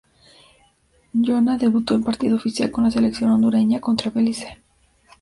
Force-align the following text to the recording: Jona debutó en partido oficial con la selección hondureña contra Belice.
Jona 1.13 1.59
debutó 1.59 1.93
en 1.93 2.03
partido 2.03 2.35
oficial 2.35 2.71
con 2.71 2.83
la 2.85 2.89
selección 2.89 3.29
hondureña 3.29 3.79
contra 3.81 4.09
Belice. 4.09 4.59